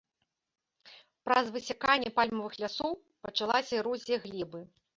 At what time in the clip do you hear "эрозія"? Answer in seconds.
3.81-4.17